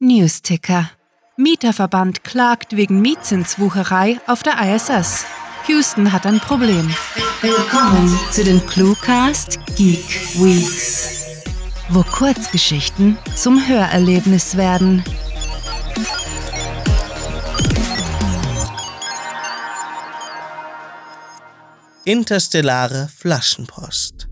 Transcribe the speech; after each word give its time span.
Newsticker. 0.00 0.92
Mieterverband 1.36 2.22
klagt 2.22 2.76
wegen 2.76 3.00
Mietzinswucherei 3.00 4.20
auf 4.28 4.44
der 4.44 4.54
ISS. 4.60 5.24
Houston 5.66 6.12
hat 6.12 6.24
ein 6.24 6.38
Problem. 6.38 6.88
Willkommen 7.42 8.16
zu 8.30 8.44
den 8.44 8.64
Cluecast 8.64 9.58
Geek 9.76 10.08
Weeks, 10.38 11.34
wo 11.88 12.04
Kurzgeschichten 12.04 13.18
zum 13.34 13.66
Hörerlebnis 13.66 14.56
werden. 14.56 15.02
Interstellare 22.04 23.08
Flaschenpost. 23.18 24.27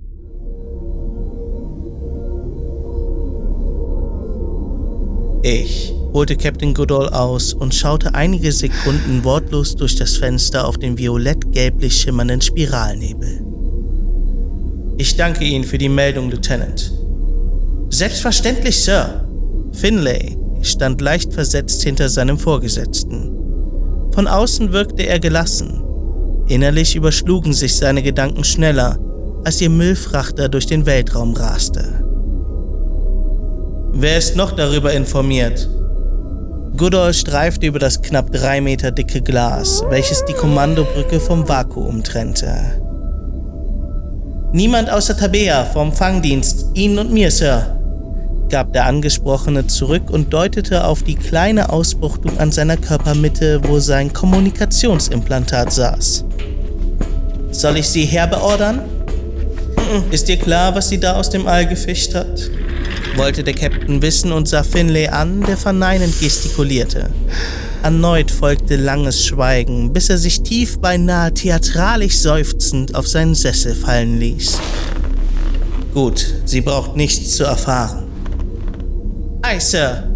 Ich 5.48 5.94
holte 6.12 6.34
Captain 6.34 6.74
Goodall 6.74 7.08
aus 7.10 7.54
und 7.54 7.72
schaute 7.72 8.12
einige 8.16 8.50
Sekunden 8.50 9.22
wortlos 9.22 9.76
durch 9.76 9.94
das 9.94 10.16
Fenster 10.16 10.66
auf 10.66 10.76
den 10.76 10.98
violett-gelblich 10.98 12.00
schimmernden 12.00 12.40
Spiralnebel. 12.40 13.46
Ich 14.98 15.16
danke 15.16 15.44
Ihnen 15.44 15.62
für 15.62 15.78
die 15.78 15.88
Meldung, 15.88 16.32
Lieutenant. 16.32 16.92
Selbstverständlich, 17.90 18.76
Sir. 18.76 19.24
Finlay 19.70 20.36
stand 20.62 21.00
leicht 21.00 21.32
versetzt 21.32 21.80
hinter 21.84 22.08
seinem 22.08 22.38
Vorgesetzten. 22.40 23.30
Von 24.14 24.26
außen 24.26 24.72
wirkte 24.72 25.06
er 25.06 25.20
gelassen. 25.20 25.80
Innerlich 26.48 26.96
überschlugen 26.96 27.52
sich 27.52 27.76
seine 27.76 28.02
Gedanken 28.02 28.42
schneller, 28.42 28.98
als 29.44 29.60
ihr 29.60 29.70
Müllfrachter 29.70 30.48
durch 30.48 30.66
den 30.66 30.86
Weltraum 30.86 31.34
raste. 31.34 32.05
Wer 33.98 34.18
ist 34.18 34.36
noch 34.36 34.52
darüber 34.52 34.92
informiert? 34.92 35.70
Goodall 36.76 37.14
streifte 37.14 37.64
über 37.64 37.78
das 37.78 38.02
knapp 38.02 38.30
drei 38.30 38.60
Meter 38.60 38.90
dicke 38.90 39.22
Glas, 39.22 39.82
welches 39.88 40.22
die 40.26 40.34
Kommandobrücke 40.34 41.18
vom 41.18 41.48
Vakuum 41.48 42.02
trennte. 42.04 42.78
Niemand 44.52 44.90
außer 44.90 45.16
Tabea 45.16 45.64
vom 45.64 45.94
Fangdienst, 45.94 46.66
Ihnen 46.74 46.98
und 46.98 47.10
mir, 47.10 47.30
Sir, 47.30 47.74
gab 48.50 48.74
der 48.74 48.84
Angesprochene 48.84 49.66
zurück 49.66 50.10
und 50.10 50.30
deutete 50.30 50.84
auf 50.84 51.02
die 51.02 51.16
kleine 51.16 51.70
Ausbuchtung 51.72 52.38
an 52.38 52.52
seiner 52.52 52.76
Körpermitte, 52.76 53.62
wo 53.66 53.78
sein 53.78 54.12
Kommunikationsimplantat 54.12 55.72
saß. 55.72 56.26
Soll 57.50 57.78
ich 57.78 57.88
Sie 57.88 58.04
herbeordern? 58.04 58.82
Ist 60.10 60.28
dir 60.28 60.36
klar, 60.36 60.74
was 60.74 60.90
sie 60.90 61.00
da 61.00 61.14
aus 61.14 61.30
dem 61.30 61.46
All 61.46 61.66
gefischt 61.66 62.14
hat? 62.14 62.50
Wollte 63.16 63.44
der 63.44 63.54
Captain 63.54 64.02
wissen 64.02 64.32
und 64.32 64.48
sah 64.48 64.62
Finlay 64.62 65.08
an, 65.08 65.42
der 65.42 65.56
verneinend 65.56 66.18
gestikulierte. 66.20 67.10
Erneut 67.82 68.30
folgte 68.30 68.76
langes 68.76 69.24
Schweigen, 69.24 69.92
bis 69.92 70.10
er 70.10 70.18
sich 70.18 70.42
tief 70.42 70.78
beinahe 70.78 71.32
theatralisch 71.32 72.18
seufzend 72.18 72.94
auf 72.94 73.06
seinen 73.06 73.34
Sessel 73.34 73.74
fallen 73.74 74.18
ließ. 74.18 74.58
Gut, 75.94 76.26
sie 76.44 76.60
braucht 76.60 76.96
nichts 76.96 77.36
zu 77.36 77.44
erfahren. 77.44 78.06
Ei, 79.42 79.58
Sir. 79.60 80.10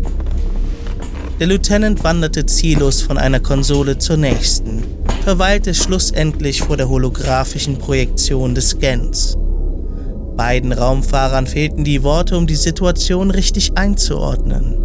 Der 1.39 1.47
Lieutenant 1.47 2.05
wanderte 2.05 2.45
ziellos 2.45 3.01
von 3.01 3.17
einer 3.17 3.41
Konsole 3.41 3.97
zur 3.97 4.17
nächsten, 4.17 4.83
verweilte 5.25 5.73
schlussendlich 5.73 6.63
vor 6.63 6.77
der 6.77 6.89
holographischen 6.89 7.79
Projektion 7.79 8.55
des 8.55 8.71
Scans. 8.71 9.37
Beiden 10.41 10.73
Raumfahrern 10.73 11.47
fehlten 11.47 11.85
die 11.85 12.03
Worte, 12.03 12.39
um 12.39 12.47
die 12.47 12.57
Situation 12.57 13.31
richtig 13.31 13.77
einzuordnen. 13.77 14.83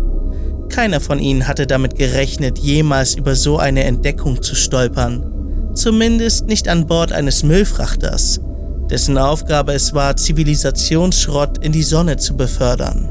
Keiner 0.68 1.00
von 1.00 1.18
ihnen 1.18 1.48
hatte 1.48 1.66
damit 1.66 1.96
gerechnet, 1.96 2.60
jemals 2.60 3.16
über 3.16 3.36
so 3.36 3.58
eine 3.58 3.86
Entdeckung 3.86 4.44
zu 4.44 4.54
stolpern. 4.54 5.72
Zumindest 5.74 6.48
nicht 6.48 6.68
an 6.68 6.88
Bord 6.88 7.14
eines 7.14 7.44
Müllfrachters, 7.44 8.42
dessen 8.90 9.18
Aufgabe 9.18 9.72
es 9.72 9.94
war, 9.94 10.18
Zivilisationsschrott 10.18 11.64
in 11.64 11.72
die 11.72 11.84
Sonne 11.84 12.18
zu 12.18 12.36
befördern. 12.36 13.10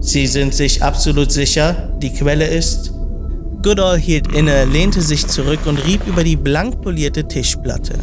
Sie 0.00 0.26
sind 0.26 0.52
sich 0.52 0.82
absolut 0.82 1.32
sicher, 1.32 1.96
die 2.02 2.12
Quelle 2.12 2.46
ist? 2.46 2.92
Goodall 3.62 3.96
hielt 3.96 4.34
inne, 4.34 4.66
lehnte 4.66 5.00
sich 5.00 5.26
zurück 5.28 5.60
und 5.64 5.78
rieb 5.86 6.06
über 6.06 6.24
die 6.24 6.36
blank 6.36 6.82
polierte 6.82 7.26
Tischplatte. 7.26 7.94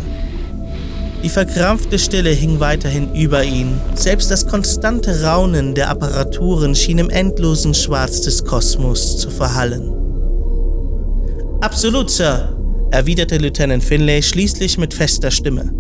Die 1.24 1.30
verkrampfte 1.30 2.00
Stille 2.00 2.32
hing 2.32 2.60
weiterhin 2.60 3.14
über 3.14 3.44
ihn. 3.44 3.80
Selbst 3.94 4.32
das 4.32 4.48
konstante 4.48 5.22
Raunen 5.24 5.76
der 5.76 5.90
Apparaturen 5.90 6.74
schien 6.74 6.98
im 6.98 7.12
endlosen 7.12 7.76
Schwarz 7.76 8.22
des 8.22 8.44
Kosmos 8.44 9.18
zu 9.18 9.30
verhallen. 9.30 9.92
Absolut, 11.62 12.10
Sir, 12.10 12.58
erwiderte 12.90 13.38
Lieutenant 13.38 13.84
Finlay 13.84 14.24
schließlich 14.24 14.80
mit 14.80 14.96
fester 14.96 15.30
Stimme. 15.30 15.72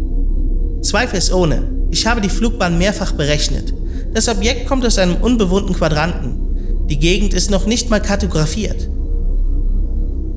Zweifelsohne, 0.83 1.67
ich 1.89 2.05
habe 2.05 2.21
die 2.21 2.29
Flugbahn 2.29 2.77
mehrfach 2.77 3.13
berechnet. 3.13 3.73
Das 4.13 4.29
Objekt 4.29 4.67
kommt 4.67 4.85
aus 4.85 4.99
einem 4.99 5.15
unbewohnten 5.15 5.73
Quadranten. 5.73 6.85
Die 6.87 6.99
Gegend 6.99 7.33
ist 7.33 7.49
noch 7.49 7.65
nicht 7.65 7.89
mal 7.89 8.01
kartografiert. 8.01 8.89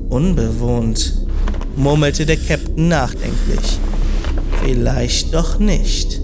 Unbewohnt, 0.09 1.13
murmelte 1.75 2.25
der 2.25 2.37
Captain 2.37 2.87
nachdenklich. 2.87 3.79
Vielleicht 4.65 5.31
doch 5.31 5.59
nicht. 5.59 6.19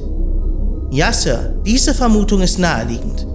Ja, 0.90 1.14
Sir, 1.14 1.54
diese 1.64 1.94
Vermutung 1.94 2.42
ist 2.42 2.58
naheliegend. 2.58 3.28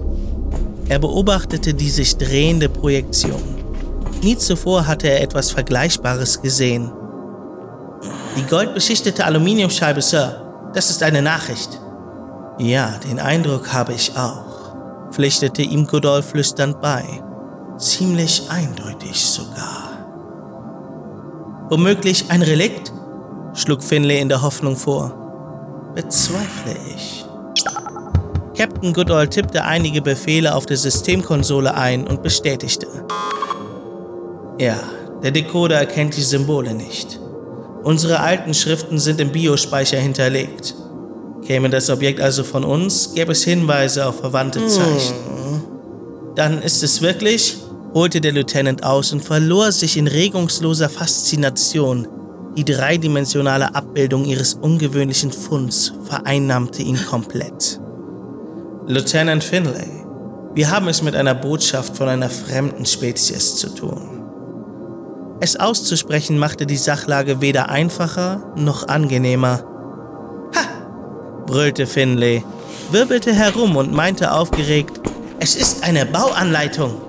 Er 0.89 0.99
beobachtete 0.99 1.73
die 1.73 1.89
sich 1.89 2.17
drehende 2.17 2.67
Projektion. 2.67 3.41
Nie 4.21 4.37
zuvor 4.37 4.85
hatte 4.85 5.07
er 5.07 5.21
etwas 5.21 5.51
Vergleichbares 5.51 6.41
gesehen. 6.41 6.91
Die 8.35 8.45
goldbeschichtete 8.49 9.23
Aluminiumscheibe, 9.23 10.01
Sir, 10.01 10.41
das 10.73 10.89
ist 10.89 11.01
eine 11.01 11.21
Nachricht. 11.21 11.79
Ja, 12.59 12.99
den 13.09 13.19
Eindruck 13.19 13.71
habe 13.71 13.93
ich 13.93 14.11
auch, 14.17 14.75
pflichtete 15.11 15.61
ihm 15.61 15.87
Goodall 15.87 16.21
flüsternd 16.21 16.81
bei. 16.81 17.05
Ziemlich 17.77 18.43
eindeutig 18.49 19.25
sogar. 19.25 19.87
Womöglich 21.69 22.25
ein 22.29 22.41
Relikt? 22.41 22.91
Schlug 23.57 23.83
Finlay 23.83 24.19
in 24.19 24.29
der 24.29 24.41
Hoffnung 24.41 24.75
vor. 24.75 25.13
Bezweifle 25.95 26.77
ich. 26.95 27.25
Captain 28.55 28.93
Goodall 28.93 29.27
tippte 29.27 29.63
einige 29.63 30.01
Befehle 30.01 30.55
auf 30.55 30.65
der 30.65 30.77
Systemkonsole 30.77 31.73
ein 31.73 32.07
und 32.07 32.23
bestätigte. 32.23 32.87
Ja, 34.59 34.79
der 35.23 35.31
Decoder 35.31 35.75
erkennt 35.75 36.15
die 36.17 36.21
Symbole 36.21 36.73
nicht. 36.73 37.19
Unsere 37.83 38.19
alten 38.19 38.53
Schriften 38.53 38.99
sind 38.99 39.21
im 39.21 39.31
Biospeicher 39.31 39.97
hinterlegt. 39.97 40.75
Käme 41.45 41.69
das 41.69 41.89
Objekt 41.89 42.19
also 42.19 42.43
von 42.43 42.63
uns, 42.63 43.13
gäbe 43.13 43.31
es 43.31 43.43
Hinweise 43.43 44.05
auf 44.07 44.19
verwandte 44.19 44.65
Zeichen. 44.67 45.15
Hm. 45.15 45.61
Dann 46.35 46.61
ist 46.61 46.83
es 46.83 47.01
wirklich, 47.01 47.57
holte 47.93 48.21
der 48.21 48.33
Lieutenant 48.33 48.83
aus 48.83 49.13
und 49.13 49.23
verlor 49.23 49.71
sich 49.71 49.97
in 49.97 50.07
regungsloser 50.07 50.89
Faszination 50.89 52.07
die 52.57 52.65
dreidimensionale 52.65 53.75
Abbildung 53.75 54.25
ihres 54.25 54.55
ungewöhnlichen 54.55 55.31
Funds 55.31 55.93
vereinnahmte 56.05 56.81
ihn 56.81 56.97
komplett. 57.05 57.79
Lieutenant 58.87 59.43
Finlay, 59.43 59.87
wir 60.55 60.71
haben 60.71 60.87
es 60.87 61.03
mit 61.03 61.15
einer 61.15 61.35
Botschaft 61.35 61.95
von 61.95 62.09
einer 62.09 62.31
fremden 62.31 62.87
Spezies 62.87 63.57
zu 63.57 63.69
tun. 63.69 64.01
Es 65.39 65.55
auszusprechen 65.55 66.39
machte 66.39 66.65
die 66.65 66.77
Sachlage 66.77 67.41
weder 67.41 67.69
einfacher 67.69 68.41
noch 68.55 68.87
angenehmer. 68.87 69.63
Ha! 70.55 71.43
brüllte 71.45 71.85
Finlay, 71.85 72.43
wirbelte 72.89 73.33
herum 73.33 73.75
und 73.75 73.93
meinte 73.93 74.31
aufgeregt, 74.31 74.99
es 75.39 75.55
ist 75.55 75.83
eine 75.83 76.07
Bauanleitung. 76.07 77.06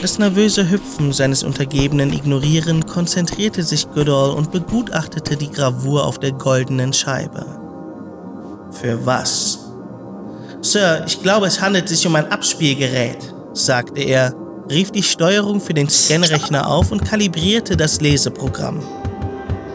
Das 0.00 0.18
nervöse 0.18 0.70
Hüpfen 0.70 1.12
seines 1.12 1.42
Untergebenen 1.42 2.10
ignorierend, 2.10 2.86
konzentrierte 2.86 3.62
sich 3.62 3.90
Goodall 3.90 4.30
und 4.30 4.50
begutachtete 4.50 5.36
die 5.36 5.50
Gravur 5.50 6.06
auf 6.06 6.18
der 6.18 6.32
goldenen 6.32 6.94
Scheibe. 6.94 7.44
Für 8.70 9.04
was? 9.04 9.58
Sir, 10.62 11.04
ich 11.06 11.22
glaube, 11.22 11.46
es 11.46 11.60
handelt 11.60 11.88
sich 11.88 12.06
um 12.06 12.14
ein 12.14 12.32
Abspielgerät, 12.32 13.34
sagte 13.52 14.00
er, 14.00 14.34
rief 14.70 14.90
die 14.90 15.02
Steuerung 15.02 15.60
für 15.60 15.74
den 15.74 15.90
Scanrechner 15.90 16.66
auf 16.66 16.92
und 16.92 17.04
kalibrierte 17.04 17.76
das 17.76 18.00
Leseprogramm. 18.00 18.82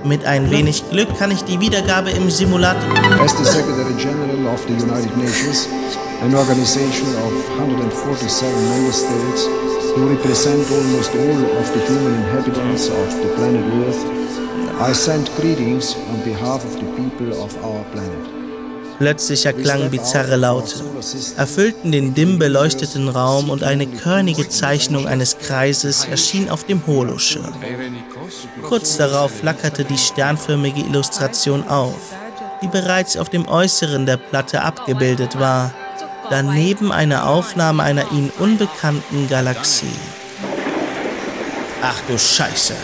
Mit 0.03 0.25
ein 0.25 0.49
wenig 0.49 0.89
Glück 0.89 1.15
kann 1.19 1.29
ich 1.29 1.43
die 1.43 1.59
Wiedergabe 1.59 2.09
im 2.09 2.31
Simulator. 2.31 2.89
As 3.23 3.35
the 3.37 3.45
Secretary 3.45 3.93
General 3.97 4.53
of 4.53 4.61
the 4.67 4.73
United 4.73 5.17
Nations, 5.17 5.67
an 6.23 6.33
organization 6.33 7.09
of 7.25 7.33
147 7.59 8.53
member 8.69 8.93
states, 8.93 9.64
who 9.95 10.09
represent 10.09 10.69
almost 10.71 11.11
all 11.15 11.57
of 11.59 11.73
the 11.73 11.79
human 11.87 12.13
inhabitants 12.15 12.89
of 12.89 13.07
the 13.21 13.29
planet 13.35 13.63
Earth, 13.87 14.01
I 14.81 14.91
send 14.93 15.29
greetings 15.39 15.95
on 16.09 16.21
behalf 16.25 16.65
of 16.65 16.73
the 16.73 16.87
people 16.97 17.31
of 17.41 17.55
our 17.63 17.83
planet. 17.93 18.35
Plötzlich 18.97 19.45
erklangen 19.45 19.89
bizarre 19.91 20.37
Laute, 20.37 20.81
erfüllten 21.37 21.91
den 21.91 22.13
dimm 22.13 22.39
beleuchteten 22.39 23.09
Raum 23.09 23.49
und 23.49 23.63
eine 23.63 23.87
körnige 23.87 24.47
Zeichnung 24.47 25.05
eines 25.05 25.37
Kreises 25.37 26.05
erschien 26.05 26.49
auf 26.49 26.63
dem 26.63 26.85
Holoschirm. 26.87 27.53
Kurz 28.63 28.95
darauf 28.95 29.31
flackerte 29.31 29.83
die 29.83 29.97
sternförmige 29.97 30.79
Illustration 30.81 31.67
auf, 31.67 32.13
die 32.61 32.67
bereits 32.67 33.17
auf 33.17 33.29
dem 33.29 33.47
Äußeren 33.47 34.05
der 34.05 34.17
Platte 34.17 34.61
abgebildet 34.61 35.37
war, 35.39 35.73
daneben 36.29 36.91
eine 36.91 37.25
Aufnahme 37.25 37.83
einer 37.83 38.11
ihnen 38.11 38.31
unbekannten 38.39 39.27
Galaxie. 39.29 39.87
Ach 41.81 41.99
du 42.07 42.17
Scheiße, 42.17 42.75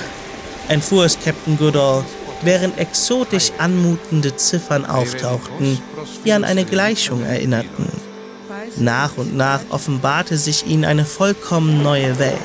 entfuhr 0.67 1.05
es 1.05 1.17
Captain 1.19 1.57
Goodall, 1.57 2.03
während 2.43 2.77
exotisch 2.77 3.51
anmutende 3.57 4.35
Ziffern 4.35 4.85
auftauchten, 4.85 5.79
die 6.25 6.31
an 6.31 6.43
eine 6.43 6.65
Gleichung 6.65 7.23
erinnerten. 7.23 7.89
Nach 8.77 9.17
und 9.17 9.35
nach 9.35 9.61
offenbarte 9.69 10.37
sich 10.37 10.65
ihnen 10.67 10.85
eine 10.85 11.05
vollkommen 11.05 11.83
neue 11.83 12.17
Welt, 12.19 12.37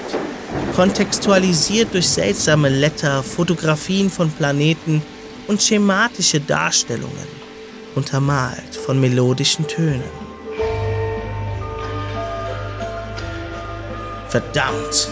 kontextualisiert 0.74 1.92
durch 1.94 2.08
seltsame 2.08 2.68
Letter, 2.68 3.22
Fotografien 3.22 4.10
von 4.10 4.30
Planeten 4.30 5.02
und 5.46 5.62
schematische 5.62 6.40
Darstellungen, 6.40 7.28
untermalt 7.94 8.74
von 8.74 9.00
melodischen 9.00 9.66
Tönen. 9.66 10.15
Verdammt! 14.28 15.08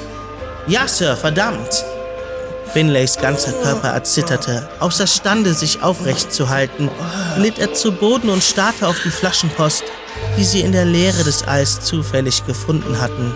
Ja, 0.66 0.88
Sir, 0.88 1.16
verdammt! 1.16 1.84
Finlays 2.72 3.16
ganzer 3.18 3.52
Körper 3.52 3.90
erzitterte. 3.90 4.68
Außerstande, 4.80 5.54
sich 5.54 5.82
aufrecht 5.82 6.32
zu 6.32 6.48
halten, 6.48 6.90
glitt 7.36 7.58
er 7.58 7.72
zu 7.72 7.92
Boden 7.92 8.28
und 8.30 8.42
starrte 8.42 8.88
auf 8.88 8.96
die 9.04 9.10
Flaschenpost, 9.10 9.84
die 10.36 10.44
sie 10.44 10.60
in 10.60 10.72
der 10.72 10.84
Leere 10.84 11.22
des 11.22 11.46
Alls 11.46 11.80
zufällig 11.82 12.44
gefunden 12.46 13.00
hatten. 13.00 13.34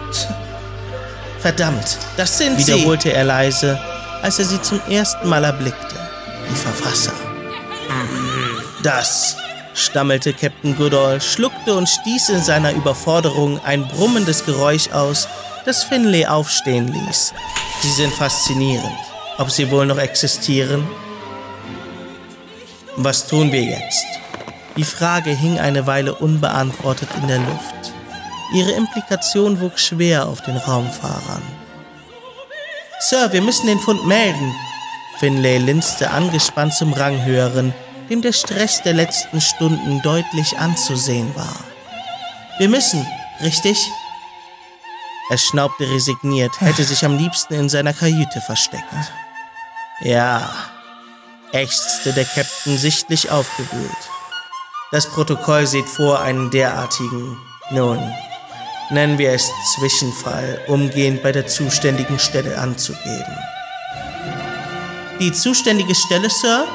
Verdammt, 1.38 1.98
das 2.16 2.36
sind 2.36 2.60
sie, 2.60 2.74
wiederholte 2.74 3.12
er 3.12 3.24
leise, 3.24 3.78
als 4.22 4.40
er 4.40 4.46
sie 4.46 4.60
zum 4.60 4.81
ersten 4.90 5.28
Mal 5.28 5.44
erblickte. 5.44 5.94
Die 6.50 6.56
Verfasser. 6.56 7.12
Das, 8.82 9.36
stammelte 9.78 10.32
Captain 10.32 10.76
Goodall, 10.76 11.20
schluckte 11.20 11.75
und 11.75 11.88
stieß 11.88 12.28
in 12.30 12.42
seiner 12.42 12.72
Überforderung 12.72 13.60
ein 13.64 13.86
brummendes 13.88 14.44
Geräusch 14.44 14.90
aus, 14.90 15.28
das 15.64 15.84
Finlay 15.84 16.26
aufstehen 16.26 16.88
ließ. 16.88 17.34
Sie 17.82 17.90
sind 17.90 18.12
faszinierend. 18.12 18.98
Ob 19.38 19.50
sie 19.50 19.70
wohl 19.70 19.86
noch 19.86 19.98
existieren? 19.98 20.86
Was 22.96 23.28
tun 23.28 23.52
wir 23.52 23.62
jetzt? 23.62 24.06
Die 24.76 24.84
Frage 24.84 25.30
hing 25.30 25.58
eine 25.58 25.86
Weile 25.86 26.14
unbeantwortet 26.14 27.08
in 27.20 27.28
der 27.28 27.38
Luft. 27.38 27.92
Ihre 28.54 28.72
Implikation 28.72 29.60
wog 29.60 29.78
schwer 29.78 30.26
auf 30.26 30.40
den 30.40 30.56
Raumfahrern. 30.56 31.42
Sir, 33.00 33.32
wir 33.32 33.42
müssen 33.42 33.66
den 33.66 33.78
Fund 33.78 34.06
melden. 34.06 34.54
Finlay 35.19 35.58
linste 35.58 36.10
angespannt 36.10 36.74
zum 36.74 36.92
Ranghöheren, 36.92 37.74
dem 38.08 38.22
der 38.22 38.32
Stress 38.32 38.82
der 38.82 38.94
letzten 38.94 39.40
Stunden 39.40 40.00
deutlich 40.02 40.58
anzusehen 40.58 41.34
war. 41.37 41.56
Wir 42.58 42.69
müssen, 42.69 43.06
richtig? 43.43 43.78
Er 45.31 45.38
schnaubte 45.38 45.88
resigniert, 45.90 46.60
hätte 46.60 46.84
sich 46.84 47.05
am 47.05 47.19
liebsten 47.19 47.55
in 47.55 47.69
seiner 47.69 47.93
Kajüte 47.93 48.40
versteckt. 48.40 48.84
Ja, 50.00 50.50
ächzte 51.52 52.12
der 52.12 52.25
Captain 52.25 52.78
sichtlich 52.78 53.31
aufgewühlt. 53.31 53.90
Das 54.90 55.06
Protokoll 55.06 55.66
sieht 55.66 55.88
vor, 55.88 56.20
einen 56.20 56.50
derartigen, 56.50 57.37
nun, 57.70 57.99
nennen 58.90 59.19
wir 59.19 59.32
es 59.32 59.50
Zwischenfall, 59.75 60.62
umgehend 60.66 61.22
bei 61.22 61.32
der 61.32 61.46
zuständigen 61.46 62.19
Stelle 62.19 62.58
anzugeben. 62.58 63.37
Die 65.20 65.32
zuständige 65.32 65.94
Stelle, 65.94 66.31
Sir? 66.31 66.66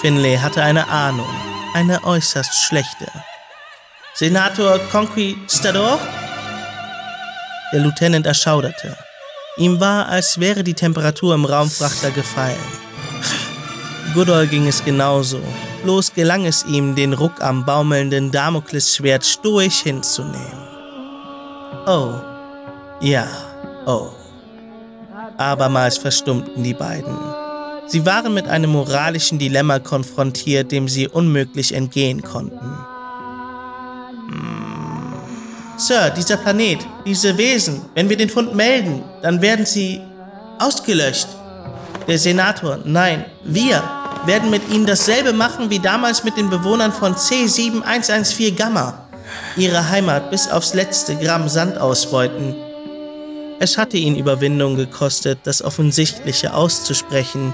Finlay 0.00 0.38
hatte 0.38 0.62
eine 0.62 0.88
Ahnung, 0.88 1.28
eine 1.74 2.02
äußerst 2.02 2.54
schlechte. 2.54 3.06
Senator 4.14 4.78
Conquistador? 4.90 5.98
Der 7.70 7.80
Lieutenant 7.80 8.24
erschauderte. 8.24 8.96
Ihm 9.58 9.78
war, 9.78 10.08
als 10.08 10.40
wäre 10.40 10.64
die 10.64 10.72
Temperatur 10.72 11.34
im 11.34 11.44
Raumfrachter 11.44 12.10
gefallen. 12.12 12.56
Goodall 14.14 14.46
ging 14.46 14.66
es 14.66 14.82
genauso. 14.82 15.40
Bloß 15.84 16.14
gelang 16.14 16.46
es 16.46 16.64
ihm, 16.64 16.94
den 16.96 17.12
Ruck 17.12 17.42
am 17.42 17.66
baumelnden 17.66 18.30
Damoklesschwert 18.30 19.24
stoisch 19.24 19.82
hinzunehmen. 19.82 20.66
Oh, 21.86 22.14
ja, 23.00 23.26
oh. 23.84 24.08
Abermals 25.36 25.98
verstummten 25.98 26.62
die 26.62 26.74
beiden. 26.74 27.39
Sie 27.90 28.06
waren 28.06 28.32
mit 28.32 28.46
einem 28.46 28.70
moralischen 28.70 29.40
Dilemma 29.40 29.80
konfrontiert, 29.80 30.70
dem 30.70 30.86
sie 30.86 31.08
unmöglich 31.08 31.74
entgehen 31.74 32.22
konnten. 32.22 32.60
Sir, 35.76 36.10
dieser 36.10 36.36
Planet, 36.36 36.78
diese 37.04 37.36
Wesen, 37.36 37.80
wenn 37.96 38.08
wir 38.08 38.16
den 38.16 38.28
Fund 38.28 38.54
melden, 38.54 39.02
dann 39.22 39.42
werden 39.42 39.66
sie 39.66 40.00
ausgelöscht. 40.60 41.26
Der 42.06 42.16
Senator, 42.16 42.78
nein, 42.84 43.24
wir 43.42 43.82
werden 44.24 44.50
mit 44.50 44.70
ihnen 44.70 44.86
dasselbe 44.86 45.32
machen 45.32 45.68
wie 45.70 45.80
damals 45.80 46.22
mit 46.22 46.36
den 46.36 46.48
Bewohnern 46.48 46.92
von 46.92 47.16
C7114 47.16 48.54
Gamma. 48.54 49.08
Ihre 49.56 49.90
Heimat 49.90 50.30
bis 50.30 50.48
aufs 50.48 50.74
letzte 50.74 51.16
Gramm 51.16 51.48
Sand 51.48 51.76
ausbeuten. 51.76 52.54
Es 53.62 53.76
hatte 53.76 53.98
ihn 53.98 54.16
Überwindung 54.16 54.74
gekostet, 54.74 55.40
das 55.44 55.60
Offensichtliche 55.60 56.54
auszusprechen. 56.54 57.52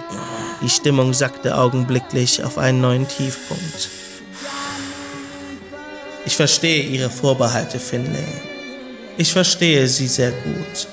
Die 0.63 0.69
Stimmung 0.69 1.13
sackte 1.13 1.59
augenblicklich 1.59 2.45
auf 2.45 2.59
einen 2.59 2.81
neuen 2.81 3.09
Tiefpunkt. 3.09 3.91
Ich 6.25 6.37
verstehe 6.37 6.85
Ihre 6.85 7.11
Vorbehalte, 7.11 7.81
Finlay. 7.81 8.25
Ich 9.17 9.33
verstehe 9.33 9.89
sie 9.89 10.07
sehr 10.07 10.31
gut. 10.31 10.87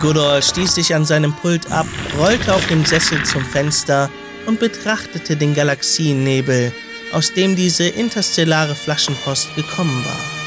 Goodall 0.00 0.42
stieß 0.42 0.74
sich 0.74 0.94
an 0.94 1.06
seinem 1.06 1.34
Pult 1.34 1.72
ab, 1.72 1.86
rollte 2.18 2.52
auf 2.52 2.66
dem 2.66 2.84
Sessel 2.84 3.24
zum 3.24 3.42
Fenster 3.42 4.10
und 4.44 4.60
betrachtete 4.60 5.36
den 5.36 5.54
Galaxiennebel, 5.54 6.72
aus 7.12 7.32
dem 7.32 7.56
diese 7.56 7.88
interstellare 7.88 8.74
Flaschenpost 8.74 9.54
gekommen 9.56 10.04
war. 10.04 10.45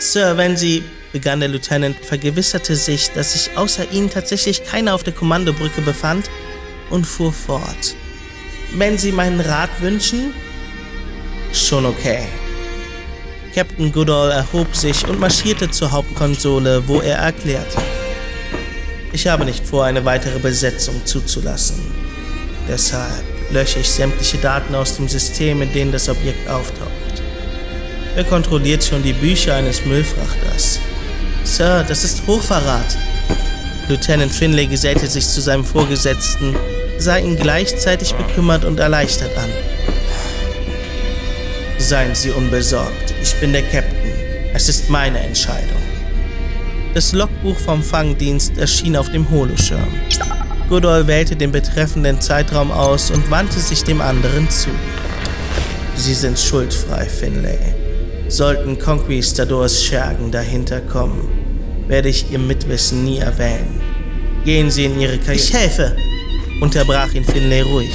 Sir, 0.00 0.38
wenn 0.38 0.56
Sie, 0.56 0.82
begann 1.12 1.40
der 1.40 1.50
Lieutenant, 1.50 1.94
vergewisserte 2.02 2.74
sich, 2.74 3.10
dass 3.10 3.34
sich 3.34 3.54
außer 3.54 3.92
Ihnen 3.92 4.08
tatsächlich 4.08 4.64
keiner 4.64 4.94
auf 4.94 5.02
der 5.02 5.12
Kommandobrücke 5.12 5.82
befand 5.82 6.30
und 6.88 7.04
fuhr 7.04 7.34
fort. 7.34 7.94
Wenn 8.74 8.96
Sie 8.96 9.12
meinen 9.12 9.40
Rat 9.40 9.68
wünschen? 9.82 10.32
Schon 11.52 11.84
okay. 11.84 12.26
Captain 13.54 13.92
Goodall 13.92 14.30
erhob 14.30 14.74
sich 14.74 15.06
und 15.06 15.20
marschierte 15.20 15.70
zur 15.70 15.92
Hauptkonsole, 15.92 16.88
wo 16.88 17.00
er 17.00 17.18
erklärte. 17.18 17.76
Ich 19.12 19.26
habe 19.26 19.44
nicht 19.44 19.66
vor, 19.66 19.84
eine 19.84 20.06
weitere 20.06 20.38
Besetzung 20.38 21.04
zuzulassen. 21.04 21.78
Deshalb 22.66 23.24
lösche 23.50 23.80
ich 23.80 23.90
sämtliche 23.90 24.38
Daten 24.38 24.74
aus 24.74 24.96
dem 24.96 25.08
System, 25.08 25.60
in 25.60 25.70
denen 25.74 25.92
das 25.92 26.08
Objekt 26.08 26.48
auftaucht. 26.48 26.99
Wer 28.14 28.24
kontrolliert 28.24 28.84
schon 28.84 29.02
die 29.02 29.12
Bücher 29.12 29.54
eines 29.54 29.84
Müllfrachters? 29.84 30.80
Sir, 31.44 31.84
das 31.86 32.04
ist 32.04 32.26
Hochverrat. 32.26 32.96
Lieutenant 33.88 34.32
Finlay 34.32 34.66
gesellte 34.66 35.06
sich 35.06 35.26
zu 35.26 35.40
seinem 35.40 35.64
Vorgesetzten 35.64 36.54
sah 37.00 37.16
ihn 37.16 37.36
gleichzeitig 37.36 38.14
bekümmert 38.14 38.64
und 38.64 38.78
erleichtert 38.78 39.36
an. 39.36 39.48
Seien 41.78 42.14
Sie 42.14 42.30
unbesorgt, 42.30 43.14
ich 43.22 43.34
bin 43.36 43.52
der 43.52 43.62
Captain. 43.62 44.12
Es 44.52 44.68
ist 44.68 44.90
meine 44.90 45.18
Entscheidung. 45.18 45.80
Das 46.92 47.12
Logbuch 47.12 47.58
vom 47.58 47.82
Fangdienst 47.82 48.58
erschien 48.58 48.96
auf 48.96 49.10
dem 49.10 49.30
Holoschirm. 49.30 49.88
Goodall 50.68 51.06
wählte 51.06 51.36
den 51.36 51.52
betreffenden 51.52 52.20
Zeitraum 52.20 52.70
aus 52.70 53.10
und 53.10 53.30
wandte 53.30 53.60
sich 53.60 53.82
dem 53.82 54.00
anderen 54.00 54.50
zu. 54.50 54.68
Sie 55.96 56.14
sind 56.14 56.38
schuldfrei, 56.38 57.06
Finlay. 57.06 57.79
Sollten 58.30 58.78
Conquistadors 58.78 59.84
Schergen 59.84 60.30
dahinter 60.30 60.80
kommen, 60.80 61.28
werde 61.88 62.08
ich 62.08 62.30
Ihr 62.30 62.38
Mitwissen 62.38 63.02
nie 63.04 63.18
erwähnen. 63.18 63.80
Gehen 64.44 64.70
Sie 64.70 64.84
in 64.84 65.00
Ihre 65.00 65.18
Karriere. 65.18 65.34
Ich 65.34 65.52
helfe, 65.52 65.96
unterbrach 66.60 67.12
ihn 67.12 67.24
Finlay 67.24 67.62
ruhig. 67.62 67.92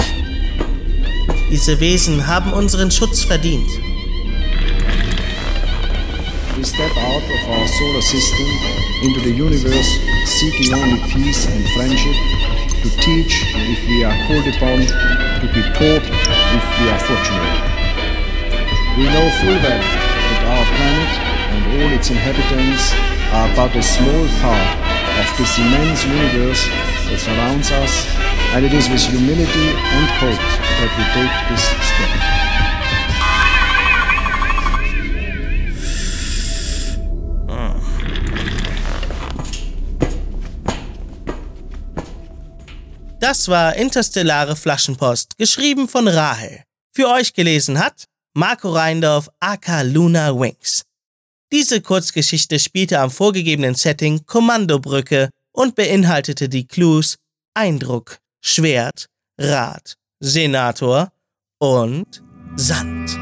Diese 1.50 1.80
Wesen 1.80 2.28
haben 2.28 2.52
unseren 2.52 2.92
Schutz 2.92 3.24
verdient. 3.24 3.70
We 6.58 6.66
step 6.66 6.92
out 6.98 7.24
of 7.24 7.50
our 7.50 7.68
solar 7.68 8.02
system 8.02 8.46
into 9.04 9.22
the 9.22 9.32
universe 9.32 9.90
seeking 10.26 10.74
only 10.74 11.00
peace 11.14 11.48
and 11.48 11.66
friendship 11.70 12.16
to 12.84 12.90
teach 13.00 13.42
if 13.56 13.88
we 13.88 14.04
are 14.04 14.16
called 14.28 14.46
upon, 14.54 14.86
to 15.40 15.48
be 15.54 15.62
taught 15.80 16.04
if 16.04 16.64
we 16.82 16.90
are 16.92 17.00
fortunate. 17.00 17.76
We 18.98 19.06
know 19.06 19.30
full 19.40 19.60
well 19.64 20.05
that 20.30 20.42
our 20.52 20.66
planet 20.76 21.12
and 21.54 21.62
all 21.74 21.90
its 21.98 22.10
inhabitants 22.10 22.94
are 23.32 23.50
but 23.56 23.76
a 23.76 23.84
small 23.84 24.26
part 24.42 24.70
of 25.22 25.28
this 25.38 25.58
immense 25.58 26.06
universe 26.06 26.64
that 27.08 27.20
surrounds 27.20 27.72
us, 27.72 27.94
and 28.54 28.66
it 28.66 28.74
is 28.74 28.90
with 28.90 29.02
humility 29.02 29.70
and 29.70 30.06
hope 30.20 30.44
that 30.80 30.92
we 30.98 31.04
take 31.14 31.36
this 31.50 31.64
step. 31.90 32.36
Das 43.20 43.48
war 43.48 43.76
Interstellare 43.76 44.56
Flaschenpost, 44.56 45.38
geschrieben 45.38 45.88
von 45.88 46.08
Rahel. 46.08 46.64
Für 46.96 47.10
euch 47.10 47.34
gelesen 47.34 47.80
hat 47.80 48.06
Marco 48.38 48.70
Reindorf 48.70 49.30
aka 49.40 49.82
Luna 49.84 50.38
Wings. 50.38 50.84
Diese 51.54 51.80
Kurzgeschichte 51.80 52.60
spielte 52.60 53.00
am 53.00 53.10
vorgegebenen 53.10 53.76
Setting 53.76 54.26
Kommandobrücke 54.26 55.30
und 55.54 55.76
beinhaltete 55.76 56.50
die 56.50 56.68
Clues 56.68 57.16
Eindruck, 57.54 58.18
Schwert, 58.44 59.06
Rat, 59.40 59.94
Senator 60.20 61.14
und 61.60 62.22
Sand. 62.58 63.18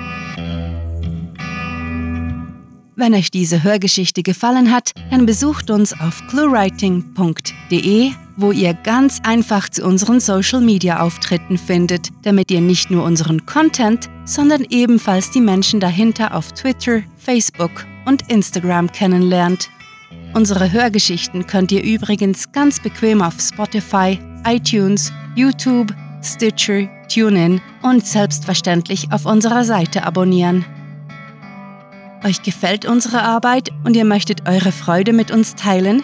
Wenn 2.96 3.13
euch 3.13 3.29
diese 3.29 3.62
Hörgeschichte 3.62 4.24
gefallen 4.24 4.72
hat, 4.72 4.93
dann 5.12 5.27
besucht 5.27 5.70
uns 5.70 5.93
auf 5.93 6.24
cluewriting.de, 6.27 8.13
wo 8.35 8.51
ihr 8.51 8.73
ganz 8.73 9.19
einfach 9.23 9.69
zu 9.69 9.85
unseren 9.85 10.19
Social 10.19 10.61
Media 10.61 11.01
Auftritten 11.01 11.57
findet, 11.57 12.09
damit 12.23 12.51
ihr 12.51 12.61
nicht 12.61 12.89
nur 12.89 13.03
unseren 13.03 13.45
Content, 13.45 14.09
sondern 14.25 14.65
ebenfalls 14.69 15.31
die 15.31 15.41
Menschen 15.41 15.79
dahinter 15.79 16.35
auf 16.35 16.51
Twitter, 16.51 17.01
Facebook 17.17 17.85
und 18.05 18.29
Instagram 18.31 18.91
kennenlernt. 18.91 19.69
Unsere 20.33 20.71
Hörgeschichten 20.71 21.45
könnt 21.45 21.71
ihr 21.71 21.83
übrigens 21.83 22.51
ganz 22.51 22.81
bequem 22.81 23.21
auf 23.21 23.39
Spotify, 23.39 24.19
iTunes, 24.45 25.13
YouTube, 25.35 25.93
Stitcher, 26.23 26.87
TuneIn 27.07 27.61
und 27.81 28.05
selbstverständlich 28.05 29.11
auf 29.11 29.25
unserer 29.25 29.63
Seite 29.63 30.03
abonnieren. 30.03 30.65
Euch 32.23 32.41
gefällt 32.41 32.85
unsere 32.85 33.21
Arbeit 33.21 33.69
und 33.83 33.95
ihr 33.95 34.05
möchtet 34.05 34.47
eure 34.47 34.71
Freude 34.71 35.11
mit 35.11 35.29
uns 35.29 35.55
teilen? 35.55 36.03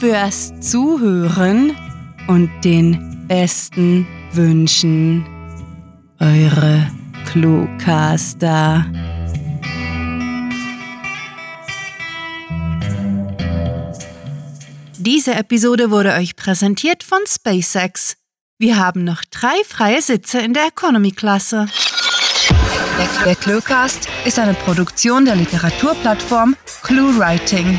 fürs 0.00 0.58
Zuhören 0.60 1.76
und 2.26 2.50
den 2.64 3.26
besten 3.28 4.06
Wünschen. 4.32 5.26
Eure 6.18 6.90
Cluecaster. 7.26 8.86
Diese 14.96 15.34
Episode 15.34 15.90
wurde 15.90 16.14
euch 16.14 16.34
präsentiert 16.34 17.02
von 17.02 17.18
SpaceX. 17.28 18.16
Wir 18.58 18.78
haben 18.78 19.04
noch 19.04 19.22
drei 19.30 19.54
freie 19.68 20.00
Sitze 20.00 20.38
in 20.38 20.54
der 20.54 20.68
Economy-Klasse. 20.68 21.66
Der 23.26 23.36
Cluecast 23.36 24.08
ist 24.24 24.38
eine 24.38 24.54
Produktion 24.54 25.26
der 25.26 25.36
Literaturplattform 25.36 26.56
ClueWriting. 26.82 27.78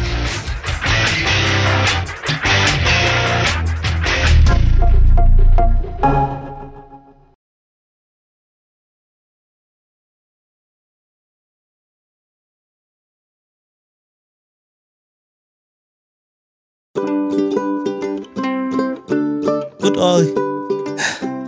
All. 20.01 20.25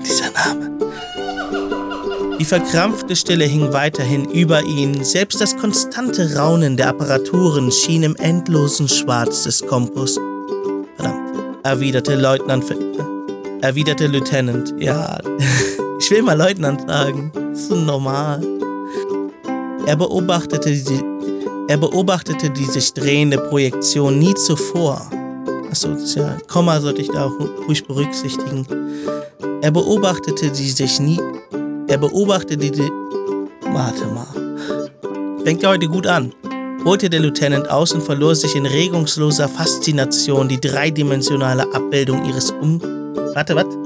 Dieser 0.05 0.29
Name. 0.29 0.77
Die 2.38 2.45
verkrampfte 2.45 3.15
Stille 3.15 3.45
hing 3.45 3.74
weiterhin 3.74 4.29
über 4.29 4.62
ihn, 4.62 5.03
selbst 5.03 5.41
das 5.41 5.57
konstante 5.57 6.36
Raunen 6.36 6.77
der 6.77 6.89
Apparaturen 6.89 7.72
schien 7.72 8.03
im 8.03 8.15
endlosen 8.17 8.88
Schwarz 8.88 9.45
des 9.45 9.65
Kompus. 9.65 10.19
Verdammt, 10.98 11.57
erwiderte 11.63 12.15
Leutnant, 12.15 12.65
erwiderte 13.62 14.05
Lieutenant. 14.05 14.72
Ja, 14.77 15.19
ich 16.00 16.12
will 16.12 16.22
mal 16.22 16.38
Leutnant 16.38 16.81
sagen. 16.88 17.31
Ist 17.53 17.72
normal. 17.72 18.39
Er 19.88 19.95
beobachtete 19.95 20.69
die, 20.69 21.03
er 21.69 21.77
beobachtete 21.77 22.51
die 22.51 22.65
sich 22.65 22.93
drehende 22.93 23.39
Projektion 23.39 24.19
nie 24.19 24.36
zuvor. 24.36 25.10
Ist 25.74 26.15
ja, 26.15 26.38
Komma 26.48 26.80
sollte 26.80 27.01
ich 27.01 27.10
da 27.10 27.25
ruhig 27.68 27.84
berücksichtigen. 27.86 28.68
Er 29.63 29.72
beobachtete 29.72 30.51
die 30.51 30.70
sich 30.70 31.00
nie. 31.00 31.20
Er 31.88 31.98
beobachtete 31.98 32.70
die. 32.70 32.92
Warte 33.72 34.06
mal. 34.06 34.27
Fängt 35.44 35.65
heute 35.65 35.88
gut 35.88 36.06
an. 36.06 36.32
Holte 36.86 37.10
der 37.10 37.22
Lieutenant 37.22 37.72
aus 37.72 37.92
und 37.94 38.03
verlor 38.03 38.36
sich 38.36 38.56
in 38.56 38.68
regungsloser 38.68 39.50
Faszination 39.50 40.48
die 40.48 40.62
dreidimensionale 40.62 41.63
Abbildung 41.74 42.24
ihres 42.24 42.51
Um. 42.51 42.80
Warte, 43.34 43.56
was? 43.56 43.82